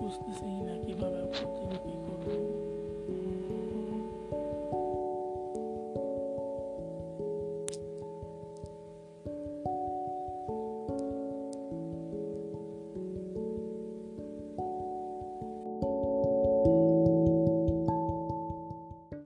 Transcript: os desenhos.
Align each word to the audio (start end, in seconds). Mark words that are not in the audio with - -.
os 0.00 0.18
desenhos. 0.26 0.71